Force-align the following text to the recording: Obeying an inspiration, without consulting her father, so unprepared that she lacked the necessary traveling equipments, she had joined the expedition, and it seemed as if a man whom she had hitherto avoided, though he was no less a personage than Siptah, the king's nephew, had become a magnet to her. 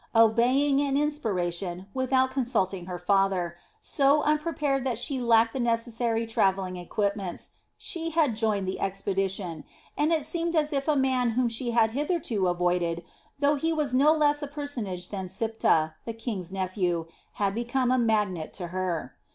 Obeying 0.15 0.81
an 0.81 0.97
inspiration, 0.97 1.85
without 1.93 2.31
consulting 2.31 2.87
her 2.87 2.97
father, 2.97 3.55
so 3.81 4.23
unprepared 4.23 4.83
that 4.83 4.97
she 4.97 5.21
lacked 5.21 5.53
the 5.53 5.59
necessary 5.59 6.25
traveling 6.25 6.75
equipments, 6.75 7.51
she 7.77 8.09
had 8.09 8.35
joined 8.35 8.67
the 8.67 8.79
expedition, 8.79 9.63
and 9.95 10.11
it 10.11 10.25
seemed 10.25 10.55
as 10.55 10.73
if 10.73 10.87
a 10.87 10.95
man 10.95 11.29
whom 11.37 11.47
she 11.47 11.69
had 11.69 11.91
hitherto 11.91 12.47
avoided, 12.47 13.03
though 13.37 13.53
he 13.53 13.71
was 13.71 13.93
no 13.93 14.11
less 14.11 14.41
a 14.41 14.47
personage 14.47 15.09
than 15.09 15.27
Siptah, 15.27 15.93
the 16.05 16.13
king's 16.13 16.51
nephew, 16.51 17.05
had 17.33 17.53
become 17.53 17.91
a 17.91 17.99
magnet 17.99 18.53
to 18.53 18.69
her. 18.69 19.13